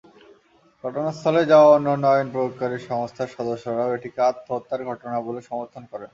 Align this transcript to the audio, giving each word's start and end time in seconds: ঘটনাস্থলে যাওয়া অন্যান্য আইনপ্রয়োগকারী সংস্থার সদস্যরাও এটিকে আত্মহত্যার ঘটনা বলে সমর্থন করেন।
ঘটনাস্থলে 0.83 1.41
যাওয়া 1.51 1.69
অন্যান্য 1.71 2.05
আইনপ্রয়োগকারী 2.11 2.77
সংস্থার 2.89 3.33
সদস্যরাও 3.35 3.93
এটিকে 3.95 4.19
আত্মহত্যার 4.29 4.81
ঘটনা 4.89 5.17
বলে 5.27 5.41
সমর্থন 5.49 5.83
করেন। 5.91 6.09